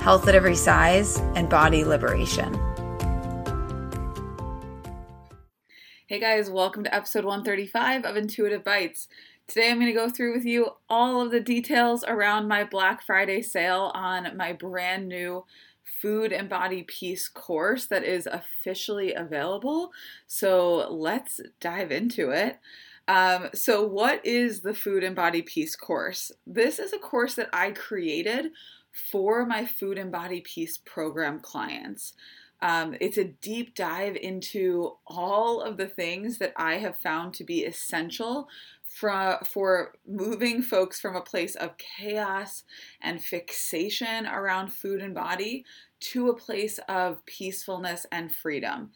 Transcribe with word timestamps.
health 0.00 0.28
at 0.28 0.34
every 0.34 0.54
size, 0.54 1.18
and 1.34 1.48
body 1.48 1.84
liberation. 1.84 2.54
Hey 6.06 6.18
guys, 6.18 6.48
welcome 6.48 6.84
to 6.84 6.94
episode 6.94 7.24
135 7.24 8.04
of 8.04 8.16
Intuitive 8.16 8.64
Bites. 8.64 9.08
Today 9.46 9.70
I'm 9.70 9.78
going 9.78 9.86
to 9.86 9.92
go 9.92 10.08
through 10.08 10.34
with 10.34 10.44
you 10.44 10.70
all 10.88 11.20
of 11.20 11.30
the 11.30 11.40
details 11.40 12.04
around 12.06 12.48
my 12.48 12.64
Black 12.64 13.02
Friday 13.04 13.42
sale 13.42 13.90
on 13.94 14.36
my 14.36 14.52
brand 14.52 15.08
new 15.08 15.44
Food 15.84 16.32
and 16.32 16.48
Body 16.48 16.82
Peace 16.84 17.28
course 17.28 17.86
that 17.86 18.04
is 18.04 18.26
officially 18.26 19.12
available. 19.12 19.90
So 20.26 20.88
let's 20.90 21.40
dive 21.60 21.90
into 21.90 22.30
it. 22.30 22.58
Um, 23.08 23.48
so, 23.54 23.82
what 23.82 24.24
is 24.24 24.60
the 24.60 24.74
Food 24.74 25.02
and 25.02 25.16
Body 25.16 25.40
Peace 25.40 25.74
course? 25.74 26.30
This 26.46 26.78
is 26.78 26.92
a 26.92 26.98
course 26.98 27.34
that 27.34 27.48
I 27.54 27.70
created 27.70 28.52
for 28.92 29.46
my 29.46 29.64
Food 29.64 29.96
and 29.96 30.12
Body 30.12 30.42
Peace 30.42 30.76
program 30.76 31.40
clients. 31.40 32.12
Um, 32.60 32.96
it's 33.00 33.18
a 33.18 33.24
deep 33.24 33.74
dive 33.74 34.16
into 34.16 34.96
all 35.06 35.62
of 35.62 35.76
the 35.76 35.86
things 35.86 36.38
that 36.38 36.52
I 36.56 36.74
have 36.74 36.98
found 36.98 37.32
to 37.34 37.44
be 37.44 37.64
essential 37.64 38.48
for, 38.84 39.38
for 39.44 39.94
moving 40.06 40.60
folks 40.60 41.00
from 41.00 41.14
a 41.14 41.20
place 41.20 41.54
of 41.54 41.78
chaos 41.78 42.64
and 43.00 43.22
fixation 43.22 44.26
around 44.26 44.72
food 44.72 45.00
and 45.00 45.14
body 45.14 45.64
to 46.00 46.28
a 46.28 46.36
place 46.36 46.80
of 46.88 47.24
peacefulness 47.26 48.06
and 48.10 48.34
freedom. 48.34 48.90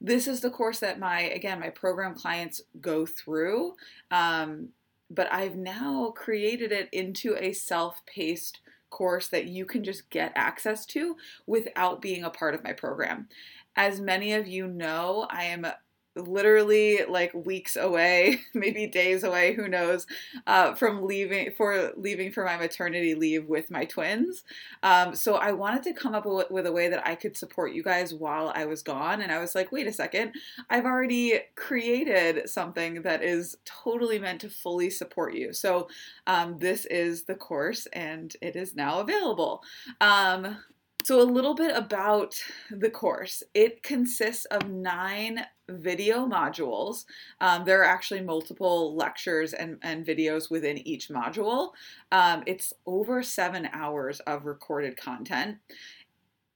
This 0.00 0.28
is 0.28 0.40
the 0.40 0.50
course 0.50 0.78
that 0.80 0.98
my, 0.98 1.22
again, 1.22 1.60
my 1.60 1.70
program 1.70 2.14
clients 2.14 2.60
go 2.80 3.04
through. 3.04 3.74
Um, 4.10 4.68
but 5.10 5.32
I've 5.32 5.56
now 5.56 6.12
created 6.16 6.72
it 6.72 6.88
into 6.92 7.36
a 7.36 7.52
self 7.52 8.04
paced 8.06 8.60
course 8.90 9.28
that 9.28 9.46
you 9.46 9.64
can 9.64 9.84
just 9.84 10.08
get 10.10 10.32
access 10.34 10.86
to 10.86 11.16
without 11.46 12.00
being 12.00 12.24
a 12.24 12.30
part 12.30 12.54
of 12.54 12.64
my 12.64 12.72
program. 12.72 13.28
As 13.76 14.00
many 14.00 14.32
of 14.32 14.46
you 14.46 14.66
know, 14.66 15.26
I 15.30 15.44
am 15.44 15.66
literally 16.16 17.00
like 17.08 17.32
weeks 17.34 17.76
away, 17.76 18.40
maybe 18.54 18.86
days 18.86 19.24
away, 19.24 19.54
who 19.54 19.68
knows, 19.68 20.06
uh, 20.46 20.74
from 20.74 21.04
leaving 21.04 21.52
for 21.56 21.92
leaving 21.96 22.32
for 22.32 22.44
my 22.44 22.56
maternity 22.56 23.14
leave 23.14 23.46
with 23.46 23.70
my 23.70 23.84
twins. 23.84 24.44
Um, 24.82 25.14
so 25.14 25.34
I 25.34 25.52
wanted 25.52 25.82
to 25.84 25.92
come 25.92 26.14
up 26.14 26.26
with, 26.26 26.66
a 26.66 26.72
way 26.72 26.88
that 26.88 27.06
I 27.06 27.14
could 27.14 27.36
support 27.36 27.72
you 27.72 27.82
guys 27.82 28.12
while 28.12 28.52
I 28.54 28.64
was 28.64 28.82
gone. 28.82 29.22
And 29.22 29.32
I 29.32 29.38
was 29.38 29.54
like, 29.54 29.72
wait 29.72 29.86
a 29.86 29.92
second, 29.92 30.32
I've 30.68 30.84
already 30.84 31.40
created 31.54 32.48
something 32.48 33.02
that 33.02 33.22
is 33.22 33.56
totally 33.64 34.18
meant 34.18 34.40
to 34.42 34.50
fully 34.50 34.90
support 34.90 35.34
you. 35.34 35.52
So 35.52 35.88
um, 36.26 36.58
this 36.58 36.84
is 36.86 37.24
the 37.24 37.34
course, 37.34 37.86
and 37.92 38.34
it 38.42 38.56
is 38.56 38.74
now 38.74 39.00
available. 39.00 39.62
Um, 40.00 40.58
so, 41.04 41.20
a 41.20 41.22
little 41.22 41.54
bit 41.54 41.74
about 41.76 42.34
the 42.70 42.90
course. 42.90 43.42
It 43.54 43.82
consists 43.82 44.44
of 44.46 44.68
nine 44.68 45.46
video 45.68 46.26
modules. 46.26 47.04
Um, 47.40 47.64
there 47.64 47.80
are 47.80 47.84
actually 47.84 48.22
multiple 48.22 48.96
lectures 48.96 49.52
and, 49.52 49.78
and 49.82 50.04
videos 50.04 50.50
within 50.50 50.78
each 50.86 51.08
module. 51.08 51.70
Um, 52.10 52.42
it's 52.46 52.72
over 52.86 53.22
seven 53.22 53.68
hours 53.72 54.20
of 54.20 54.44
recorded 54.44 54.96
content. 54.96 55.58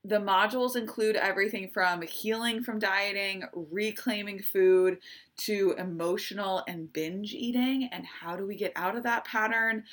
The 0.05 0.19
modules 0.19 0.75
include 0.75 1.15
everything 1.15 1.69
from 1.69 2.01
healing 2.01 2.61
from 2.61 2.77
dieting, 2.77 3.45
reclaiming 3.53 4.41
food, 4.41 4.99
to 5.37 5.75
emotional 5.77 6.63
and 6.67 6.91
binge 6.91 7.33
eating, 7.33 7.87
and 7.91 8.05
how 8.05 8.35
do 8.35 8.45
we 8.45 8.57
get 8.57 8.73
out 8.75 8.97
of 8.97 9.03
that 9.03 9.23
pattern, 9.23 9.85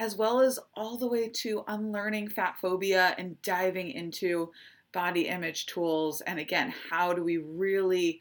as 0.00 0.16
well 0.16 0.40
as 0.40 0.58
all 0.74 0.96
the 0.96 1.06
way 1.06 1.28
to 1.28 1.64
unlearning 1.68 2.28
fat 2.28 2.56
phobia 2.60 3.14
and 3.18 3.40
diving 3.42 3.90
into 3.90 4.50
body 4.92 5.28
image 5.28 5.66
tools. 5.66 6.22
And 6.22 6.38
again, 6.38 6.72
how 6.88 7.12
do 7.12 7.22
we 7.22 7.36
really 7.36 8.20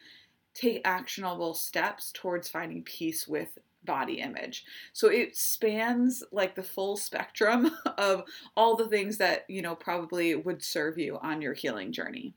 take 0.54 0.82
actionable 0.84 1.54
steps 1.54 2.12
towards 2.14 2.50
finding 2.50 2.84
peace 2.84 3.26
with 3.26 3.58
body 3.88 4.20
image. 4.20 4.64
So 4.94 5.08
it 5.08 5.36
spans 5.36 6.24
like 6.32 6.54
the 6.54 6.64
full 6.64 6.98
spectrum 6.98 7.72
of 7.98 8.24
all 8.56 8.76
the 8.76 8.88
things 8.88 9.18
that, 9.18 9.46
you 9.50 9.64
know, 9.64 9.74
probably 9.74 10.36
would 10.36 10.64
serve 10.64 11.00
you 11.00 11.18
on 11.24 11.42
your 11.42 11.54
healing 11.54 11.92
journey. 11.92 12.36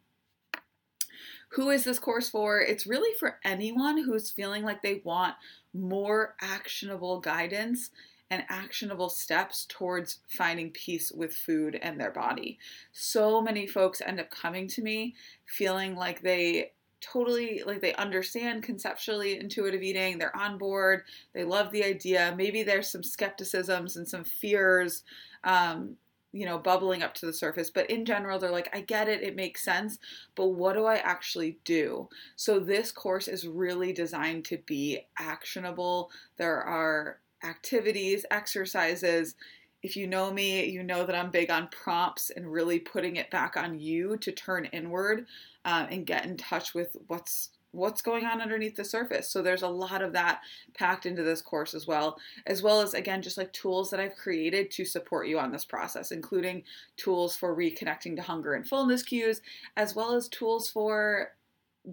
Who 1.54 1.70
is 1.70 1.84
this 1.84 1.98
course 1.98 2.30
for? 2.30 2.60
It's 2.60 2.86
really 2.86 3.14
for 3.18 3.38
anyone 3.44 3.98
who's 4.04 4.30
feeling 4.30 4.64
like 4.64 4.82
they 4.82 5.02
want 5.04 5.34
more 5.74 6.36
actionable 6.40 7.20
guidance 7.20 7.90
and 8.30 8.44
actionable 8.48 9.08
steps 9.08 9.66
towards 9.68 10.20
finding 10.28 10.70
peace 10.70 11.10
with 11.10 11.34
food 11.34 11.78
and 11.82 12.00
their 12.00 12.12
body. 12.12 12.58
So 12.92 13.42
many 13.42 13.66
folks 13.66 14.00
end 14.00 14.20
up 14.20 14.30
coming 14.30 14.68
to 14.68 14.82
me 14.82 15.16
feeling 15.44 15.96
like 15.96 16.22
they 16.22 16.70
totally 17.00 17.62
like 17.66 17.80
they 17.80 17.94
understand 17.94 18.62
conceptually 18.62 19.38
intuitive 19.38 19.82
eating 19.82 20.18
they're 20.18 20.36
on 20.36 20.58
board 20.58 21.02
they 21.32 21.44
love 21.44 21.70
the 21.72 21.84
idea. 21.84 22.34
Maybe 22.36 22.62
there's 22.62 22.88
some 22.88 23.02
skepticisms 23.02 23.96
and 23.96 24.06
some 24.06 24.24
fears 24.24 25.04
um, 25.44 25.96
you 26.32 26.46
know 26.46 26.58
bubbling 26.58 27.02
up 27.02 27.12
to 27.14 27.26
the 27.26 27.32
surface 27.32 27.70
but 27.70 27.90
in 27.90 28.04
general 28.04 28.38
they're 28.38 28.52
like 28.52 28.68
i 28.72 28.80
get 28.80 29.08
it 29.08 29.20
it 29.22 29.34
makes 29.34 29.64
sense 29.64 29.98
but 30.36 30.48
what 30.48 30.74
do 30.74 30.84
i 30.84 30.96
actually 30.96 31.58
do? 31.64 32.08
So 32.36 32.60
this 32.60 32.92
course 32.92 33.28
is 33.28 33.46
really 33.46 33.92
designed 33.92 34.44
to 34.46 34.58
be 34.58 35.00
actionable. 35.18 36.10
There 36.36 36.62
are 36.62 37.18
activities 37.44 38.24
exercises. 38.30 39.34
If 39.82 39.96
you 39.96 40.06
know 40.06 40.30
me, 40.30 40.66
you 40.66 40.82
know 40.82 41.06
that 41.06 41.16
I'm 41.16 41.30
big 41.30 41.50
on 41.50 41.68
prompts 41.68 42.30
and 42.30 42.52
really 42.52 42.78
putting 42.78 43.16
it 43.16 43.30
back 43.30 43.56
on 43.56 43.78
you 43.80 44.16
to 44.18 44.30
turn 44.32 44.66
inward 44.66 45.26
um, 45.65 45.87
and 45.91 46.06
get 46.06 46.25
in 46.25 46.37
touch 46.37 46.75
with 46.75 46.97
what's 47.06 47.50
what's 47.72 48.03
going 48.03 48.26
on 48.26 48.41
underneath 48.41 48.75
the 48.75 48.84
surface. 48.84 49.31
So 49.31 49.43
there's 49.43 49.62
a 49.62 49.69
lot 49.69 50.03
of 50.03 50.12
that 50.15 50.41
packed 50.75 51.06
into 51.06 51.22
this 51.22 51.41
course 51.41 51.72
as 51.72 51.87
well, 51.87 52.19
as 52.47 52.62
well 52.62 52.81
as 52.81 52.94
again 52.94 53.22
just 53.22 53.38
like 53.38 53.53
tools 53.53 53.91
that 53.91 54.00
I've 54.00 54.16
created 54.16 54.71
to 54.72 54.84
support 54.84 55.28
you 55.28 55.38
on 55.38 55.53
this 55.53 55.65
process, 55.65 56.10
including 56.10 56.65
tools 56.97 57.37
for 57.37 57.56
reconnecting 57.56 58.16
to 58.16 58.22
hunger 58.22 58.54
and 58.54 58.66
fullness 58.66 59.03
cues, 59.03 59.41
as 59.76 59.94
well 59.94 60.15
as 60.15 60.28
tools 60.28 60.69
for 60.69 61.32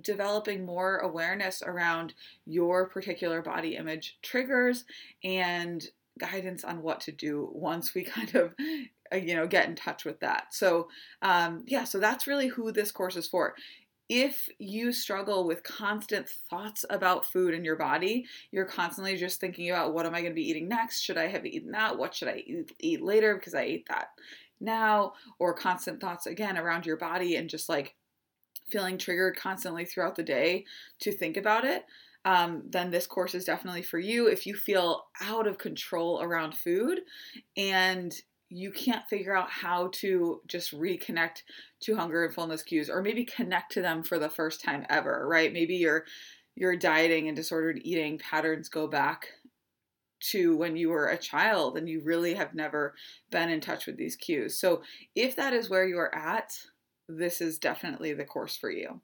developing 0.02 0.66
more 0.66 0.98
awareness 0.98 1.62
around 1.66 2.14
your 2.46 2.90
particular 2.90 3.42
body 3.42 3.78
image 3.78 4.18
triggers 4.22 4.84
and 5.24 5.88
guidance 6.18 6.64
on 6.64 6.82
what 6.82 7.00
to 7.02 7.12
do 7.12 7.50
once 7.54 7.94
we 7.94 8.04
kind 8.04 8.36
of 8.36 8.54
uh, 8.60 8.84
you 9.13 9.35
know 9.35 9.47
get 9.47 9.68
in 9.68 9.75
touch 9.75 10.06
with 10.06 10.19
that 10.19 10.45
so 10.51 10.88
um, 11.22 11.63
yeah 11.68 11.84
so 11.84 12.00
that's 12.00 12.28
really 12.28 12.47
who 12.47 12.72
this 12.72 12.91
course 12.91 13.16
is 13.16 13.28
for 13.28 13.56
if 14.09 14.47
you 14.57 14.94
struggle 14.94 15.45
with 15.45 15.63
constant 15.63 16.29
thoughts 16.50 16.85
about 16.90 17.25
food 17.25 17.53
in 17.53 17.66
your 17.66 17.75
body, 17.75 18.25
you're 18.51 18.66
constantly 18.66 19.18
just 19.18 19.41
thinking 19.41 19.69
about 19.69 19.94
what 19.94 20.06
am 20.06 20.15
I 20.15 20.21
going 20.21 20.31
to 20.31 20.36
be 20.36 20.50
eating 20.50 20.69
next? 20.69 21.01
Should 21.01 21.18
I 21.18 21.27
have 21.27 21.45
eaten 21.45 21.71
that? 21.71 21.98
What 21.98 22.15
should 22.15 22.30
I 22.30 22.44
eat, 22.45 22.71
eat 22.80 23.01
later 23.01 23.36
because 23.36 23.54
I 23.54 23.63
ate 23.63 23.88
that 23.89 24.07
now? 24.62 25.13
Or 25.39 25.53
constant 25.53 26.00
thoughts 26.00 26.25
again 26.25 26.57
around 26.57 26.86
your 26.86 26.98
body 26.98 27.36
and 27.36 27.50
just 27.50 27.68
like 27.68 27.95
feeling 28.69 28.98
triggered 28.98 29.36
constantly 29.36 29.83
throughout 29.83 30.15
the 30.15 30.24
day 30.24 30.65
to 31.01 31.12
think 31.12 31.36
about 31.36 31.65
it. 31.65 31.86
Um, 32.24 32.63
then 32.69 32.92
this 32.92 33.07
course 33.07 33.36
is 33.36 33.45
definitely 33.45 33.83
for 33.83 34.00
you. 34.00 34.27
If 34.27 34.45
you 34.45 34.56
feel 34.56 35.06
out 35.21 35.48
of 35.48 35.57
control 35.57 36.21
around 36.21 36.56
food 36.56 37.01
and 37.56 38.13
you 38.50 38.72
can't 38.72 39.08
figure 39.10 39.36
out 39.36 39.50
how 39.50 39.90
to 39.94 40.42
just 40.48 40.74
reconnect 40.74 41.44
to 41.82 41.96
hunger 41.96 42.26
and 42.26 42.34
fullness 42.34 42.64
cues 42.64 42.90
or 42.90 43.02
maybe 43.02 43.26
connect 43.26 43.72
to 43.74 43.82
them 43.82 44.04
for 44.04 44.20
the 44.20 44.30
first 44.30 44.64
time 44.64 44.86
ever 44.90 45.28
right? 45.28 45.52
Maybe 45.54 45.76
your 45.76 46.06
your 46.56 46.76
dieting 46.76 47.28
and 47.28 47.36
disordered 47.36 47.80
eating 47.84 48.18
patterns 48.18 48.70
go 48.70 48.88
back 48.88 49.28
to 50.20 50.58
when 50.58 50.76
you 50.76 50.90
were 50.90 51.10
a 51.10 51.18
child 51.18 51.78
and 51.78 51.88
you 51.88 52.02
really 52.04 52.34
have 52.34 52.56
never 52.56 52.96
been 53.30 53.50
in 53.50 53.62
touch 53.62 53.86
with 53.86 53.98
these 53.98 54.16
cues. 54.16 54.60
So 54.60 54.82
if 55.14 55.36
that 55.36 55.54
is 55.54 55.70
where 55.70 55.86
you 55.86 55.98
are 56.00 56.14
at 56.16 56.58
this 57.10 57.42
is 57.42 57.60
definitely 57.60 58.14
the 58.14 58.26
course 58.26 58.58
for 58.58 58.70
you. 58.70 59.02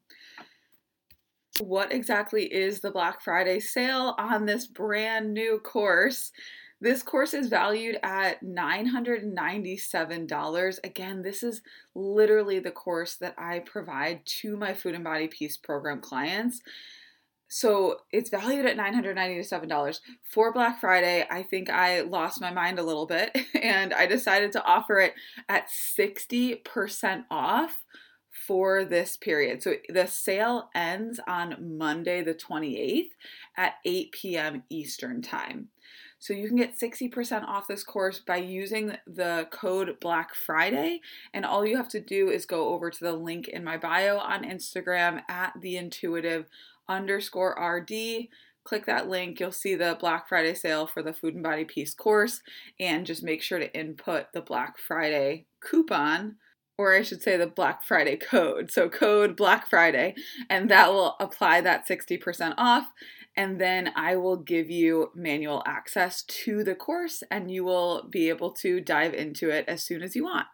What 1.59 1.93
exactly 1.93 2.51
is 2.51 2.79
the 2.79 2.91
Black 2.91 3.21
Friday 3.21 3.59
sale 3.59 4.15
on 4.17 4.45
this 4.45 4.67
brand 4.67 5.33
new 5.33 5.59
course? 5.59 6.31
This 6.83 7.01
course 7.01 7.33
is 7.33 7.47
valued 7.47 7.97
at 8.03 8.43
$997. 8.43 10.79
Again, 10.83 11.21
this 11.21 11.41
is 11.41 11.61
literally 11.95 12.59
the 12.59 12.71
course 12.71 13.15
that 13.15 13.35
I 13.37 13.59
provide 13.59 14.25
to 14.41 14.57
my 14.57 14.73
Food 14.73 14.95
and 14.95 15.03
Body 15.05 15.29
Peace 15.29 15.55
program 15.55 16.01
clients. 16.01 16.59
So 17.47 17.99
it's 18.11 18.29
valued 18.29 18.65
at 18.65 18.75
$997. 18.75 20.01
For 20.29 20.51
Black 20.51 20.81
Friday, 20.81 21.25
I 21.31 21.43
think 21.43 21.69
I 21.69 22.01
lost 22.01 22.41
my 22.41 22.51
mind 22.51 22.79
a 22.79 22.83
little 22.83 23.05
bit 23.05 23.31
and 23.61 23.93
I 23.93 24.05
decided 24.05 24.51
to 24.51 24.61
offer 24.65 24.99
it 24.99 25.13
at 25.47 25.69
60% 25.69 27.23
off 27.31 27.85
for 28.29 28.83
this 28.83 29.15
period. 29.15 29.63
So 29.63 29.75
the 29.87 30.07
sale 30.07 30.69
ends 30.75 31.21
on 31.29 31.77
Monday, 31.77 32.21
the 32.23 32.33
28th 32.33 33.11
at 33.55 33.75
8 33.85 34.11
p.m. 34.11 34.63
Eastern 34.69 35.21
Time. 35.21 35.69
So 36.23 36.31
you 36.31 36.47
can 36.47 36.55
get 36.55 36.79
60% 36.79 37.43
off 37.43 37.67
this 37.67 37.83
course 37.83 38.21
by 38.21 38.37
using 38.37 38.95
the 39.05 39.45
code 39.51 39.97
Black 39.99 40.33
Friday. 40.33 41.01
And 41.33 41.43
all 41.43 41.65
you 41.65 41.75
have 41.75 41.89
to 41.89 41.99
do 41.99 42.29
is 42.29 42.45
go 42.45 42.69
over 42.69 42.89
to 42.89 43.03
the 43.03 43.11
link 43.11 43.49
in 43.49 43.61
my 43.61 43.75
bio 43.75 44.19
on 44.19 44.45
Instagram 44.45 45.21
at 45.27 45.51
the 45.59 45.75
intuitive 45.75 46.45
underscore 46.87 47.57
RD. 47.61 48.29
Click 48.63 48.85
that 48.85 49.09
link, 49.09 49.41
you'll 49.41 49.51
see 49.51 49.75
the 49.75 49.97
Black 49.99 50.29
Friday 50.29 50.53
sale 50.53 50.87
for 50.87 51.03
the 51.03 51.11
Food 51.11 51.33
and 51.33 51.43
Body 51.43 51.65
Peace 51.65 51.93
course, 51.93 52.39
and 52.79 53.05
just 53.05 53.21
make 53.21 53.41
sure 53.41 53.59
to 53.59 53.77
input 53.77 54.27
the 54.33 54.39
Black 54.39 54.77
Friday 54.77 55.47
coupon 55.59 56.37
or 56.77 56.95
I 56.95 57.03
should 57.03 57.21
say 57.21 57.37
the 57.37 57.47
Black 57.47 57.83
Friday 57.83 58.15
code. 58.15 58.71
So, 58.71 58.89
code 58.89 59.35
Black 59.35 59.69
Friday, 59.69 60.15
and 60.49 60.71
that 60.71 60.91
will 60.91 61.15
apply 61.19 61.61
that 61.61 61.87
60% 61.87 62.55
off 62.57 62.87
and 63.35 63.59
then 63.59 63.91
I 63.95 64.15
will 64.15 64.37
give 64.37 64.69
you 64.69 65.09
manual 65.15 65.63
access 65.65 66.23
to 66.23 66.63
the 66.63 66.75
course 66.75 67.23
and 67.31 67.49
you 67.49 67.63
will 67.63 68.07
be 68.09 68.29
able 68.29 68.51
to 68.51 68.79
dive 68.79 69.13
into 69.13 69.49
it 69.49 69.65
as 69.67 69.81
soon 69.81 70.03
as 70.03 70.15
you 70.15 70.25
want. 70.25 70.47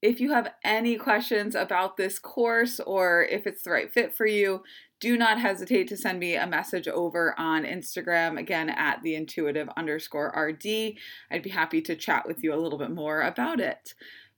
If 0.00 0.20
you 0.20 0.32
have 0.32 0.52
any 0.62 0.96
questions 0.96 1.54
about 1.54 1.96
this 1.96 2.18
course 2.18 2.78
or 2.80 3.24
if 3.24 3.46
it's 3.46 3.62
the 3.62 3.70
right 3.70 3.92
fit 3.92 4.14
for 4.14 4.26
you, 4.26 4.62
do 5.00 5.16
not 5.16 5.40
hesitate 5.40 5.88
to 5.88 5.96
send 5.96 6.18
me 6.18 6.34
a 6.36 6.46
message 6.46 6.86
over 6.86 7.34
on 7.38 7.64
Instagram, 7.64 8.38
again 8.38 8.68
at 8.68 9.02
the 9.02 9.14
intuitive 9.14 9.68
underscore 9.76 10.32
RD. 10.36 10.94
I'd 11.30 11.42
be 11.42 11.50
happy 11.50 11.80
to 11.82 11.96
chat 11.96 12.26
with 12.26 12.42
you 12.42 12.52
a 12.52 12.58
little 12.58 12.78
bit 12.78 12.90
more 12.90 13.22
about 13.22 13.60
it. 13.60 13.94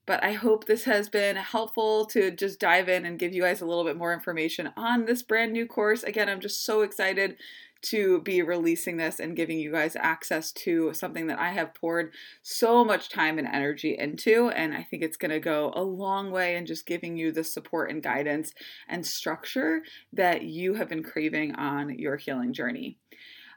But 0.06 0.24
I 0.24 0.32
hope 0.32 0.66
this 0.66 0.84
has 0.84 1.08
been 1.08 1.36
helpful 1.36 2.04
to 2.06 2.30
just 2.30 2.58
dive 2.58 2.88
in 2.88 3.04
and 3.04 3.18
give 3.18 3.32
you 3.32 3.42
guys 3.42 3.60
a 3.60 3.66
little 3.66 3.84
bit 3.84 3.96
more 3.96 4.12
information 4.12 4.70
on 4.76 5.04
this 5.04 5.22
brand 5.22 5.52
new 5.52 5.66
course. 5.66 6.02
Again, 6.02 6.28
I'm 6.28 6.40
just 6.40 6.64
so 6.64 6.80
excited 6.80 7.36
to 7.82 8.20
be 8.22 8.42
releasing 8.42 8.96
this 8.96 9.20
and 9.20 9.36
giving 9.36 9.58
you 9.58 9.72
guys 9.72 9.96
access 9.96 10.52
to 10.52 10.92
something 10.92 11.26
that 11.28 11.38
I 11.38 11.50
have 11.50 11.74
poured 11.74 12.12
so 12.42 12.84
much 12.84 13.08
time 13.08 13.38
and 13.38 13.48
energy 13.48 13.96
into. 13.98 14.48
And 14.50 14.74
I 14.74 14.82
think 14.82 15.02
it's 15.02 15.16
going 15.16 15.30
to 15.30 15.40
go 15.40 15.72
a 15.74 15.82
long 15.82 16.30
way 16.30 16.56
in 16.56 16.66
just 16.66 16.86
giving 16.86 17.16
you 17.16 17.32
the 17.32 17.44
support 17.44 17.90
and 17.90 18.02
guidance 18.02 18.52
and 18.88 19.06
structure 19.06 19.82
that 20.12 20.42
you 20.42 20.74
have 20.74 20.88
been 20.88 21.02
craving 21.02 21.54
on 21.54 21.98
your 21.98 22.16
healing 22.16 22.52
journey. 22.52 22.98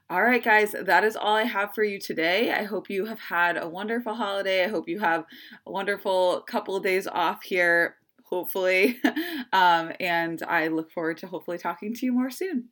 All 0.09 0.21
right, 0.21 0.43
guys, 0.43 0.75
that 0.79 1.03
is 1.03 1.15
all 1.15 1.35
I 1.35 1.43
have 1.43 1.73
for 1.73 1.83
you 1.83 1.99
today. 1.99 2.51
I 2.51 2.63
hope 2.63 2.89
you 2.89 3.05
have 3.05 3.19
had 3.19 3.57
a 3.57 3.67
wonderful 3.67 4.13
holiday. 4.13 4.63
I 4.63 4.67
hope 4.67 4.87
you 4.87 4.99
have 4.99 5.23
a 5.65 5.71
wonderful 5.71 6.41
couple 6.41 6.75
of 6.75 6.83
days 6.83 7.07
off 7.07 7.41
here, 7.43 7.95
hopefully. 8.23 8.99
um, 9.53 9.91
and 9.99 10.43
I 10.43 10.67
look 10.67 10.91
forward 10.91 11.17
to 11.19 11.27
hopefully 11.27 11.57
talking 11.57 11.93
to 11.95 12.05
you 12.05 12.11
more 12.11 12.29
soon. 12.29 12.69